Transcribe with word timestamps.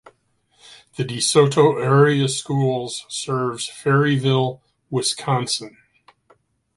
The 0.95 1.03
De 1.03 1.19
Soto 1.19 1.77
Area 1.77 2.27
Schools 2.27 3.05
serves 3.07 3.69
Ferryville, 3.69 4.59
Wisconsin. 4.89 5.77